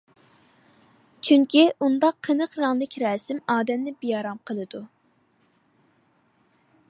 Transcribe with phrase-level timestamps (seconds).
[1.27, 4.83] چۈنكى ئۇنداق قېنىق رەڭلىك رەسىم ئادەمنى بىئارام قىلىدۇ.